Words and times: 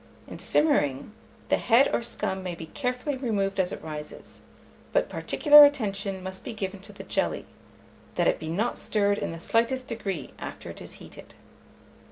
In 0.25 0.39
simmering, 0.39 1.13
the 1.49 1.57
head 1.57 1.87
or 1.93 2.01
scum 2.01 2.41
may 2.41 2.55
be 2.55 2.65
carefully 2.65 3.15
removed 3.17 3.59
as 3.59 3.71
it 3.71 3.83
rises; 3.83 4.41
but 4.91 5.09
particular 5.09 5.63
attention 5.63 6.23
must 6.23 6.43
be 6.43 6.53
given 6.53 6.79
to 6.79 6.91
the 6.91 7.03
jelly, 7.03 7.45
that 8.15 8.27
it 8.27 8.39
be 8.39 8.49
not 8.49 8.79
stirred 8.79 9.19
in 9.19 9.31
the 9.31 9.39
slightest 9.39 9.85
degree 9.85 10.33
after 10.39 10.71
it 10.71 10.81
is 10.81 10.93
heated. 10.93 11.35